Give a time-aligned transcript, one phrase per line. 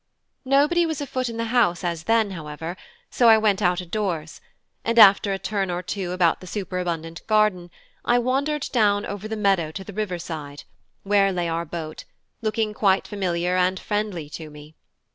[0.45, 2.75] Nobody was afoot in the house as then, however,
[3.11, 4.41] so I went out a doors,
[4.83, 7.69] and after a turn or two round the superabundant garden,
[8.03, 10.63] I wandered down over the meadow to the river side,
[11.03, 12.05] where lay our boat,
[12.41, 14.73] looking quite familiar and friendly to me.